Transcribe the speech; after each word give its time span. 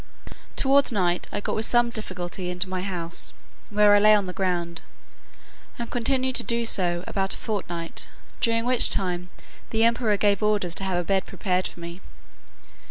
Towards 0.55 0.91
night 0.91 1.27
I 1.31 1.41
got 1.41 1.53
with 1.55 1.67
some 1.67 1.91
difficulty 1.91 2.49
into 2.49 2.67
my 2.67 2.81
house, 2.81 3.33
where 3.69 3.93
I 3.93 3.99
lay 3.99 4.15
on 4.15 4.25
the 4.25 4.33
ground, 4.33 4.81
and 5.77 5.91
continued 5.91 6.33
to 6.37 6.43
do 6.43 6.65
so 6.65 7.03
about 7.05 7.35
a 7.35 7.37
fortnight; 7.37 8.07
during 8.39 8.65
which 8.65 8.89
time, 8.89 9.29
the 9.69 9.83
emperor 9.83 10.17
gave 10.17 10.41
orders 10.41 10.73
to 10.73 10.85
have 10.85 10.97
a 10.97 11.03
bed 11.03 11.27
prepared 11.27 11.67
for 11.67 11.81
me. 11.81 12.01